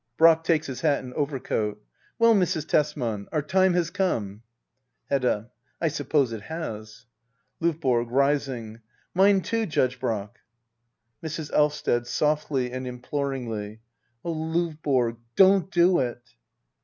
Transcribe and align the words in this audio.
Brack. 0.17 0.43
\Takes 0.43 0.65
his 0.65 0.81
hat 0.81 1.03
and 1.03 1.13
overcoat.] 1.13 1.79
Well, 2.17 2.33
Mrs. 2.33 2.67
Tesman, 2.67 3.27
our 3.31 3.43
time 3.43 3.75
has 3.75 3.91
come. 3.91 4.41
Hedda. 5.11 5.51
I 5.79 5.89
suppose 5.89 6.33
it 6.33 6.41
has. 6.41 7.05
LoVBORO. 7.61 8.07
[Rising,] 8.09 8.79
Mine 9.13 9.41
too. 9.41 9.67
Judge 9.67 9.99
Brack. 9.99 10.39
Mrs. 11.23 11.51
Elvsted. 11.53 12.07
[Softly 12.07 12.71
and 12.71 12.87
imploringly.] 12.87 13.81
Oh, 14.25 14.33
Lovborg, 14.33 15.17
don't 15.35 15.69
do 15.69 15.99
it! 15.99 16.33